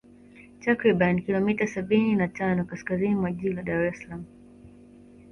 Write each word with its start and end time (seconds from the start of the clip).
Takribani 0.59 1.21
kilomita 1.23 1.67
sabini 1.67 2.15
na 2.15 2.27
tano 2.27 2.65
kaskaziini 2.65 3.15
mwa 3.15 3.31
Jiji 3.31 3.53
la 3.53 3.63
Daressalaam 3.63 4.23